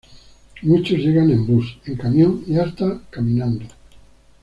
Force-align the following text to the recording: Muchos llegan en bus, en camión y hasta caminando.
Muchos 0.63 0.97
llegan 0.97 1.29
en 1.29 1.45
bus, 1.45 1.77
en 1.85 1.95
camión 1.95 2.43
y 2.47 2.55
hasta 2.57 3.03
caminando. 3.11 3.65